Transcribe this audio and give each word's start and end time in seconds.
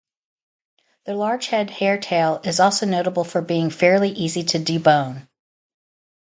The 1.05 1.11
largehead 1.11 1.69
hairtail 1.69 2.43
is 2.43 2.59
also 2.59 2.87
notable 2.87 3.23
for 3.23 3.39
being 3.39 3.69
fairly 3.69 4.09
easy 4.09 4.43
to 4.45 4.57
debone. 4.57 5.27